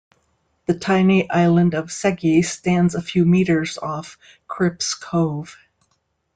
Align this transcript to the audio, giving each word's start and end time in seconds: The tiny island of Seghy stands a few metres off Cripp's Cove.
The 0.65 0.73
tiny 0.73 1.29
island 1.29 1.75
of 1.75 1.89
Seghy 1.91 2.43
stands 2.43 2.95
a 2.95 3.03
few 3.03 3.23
metres 3.23 3.77
off 3.77 4.17
Cripp's 4.47 4.95
Cove. 4.95 5.55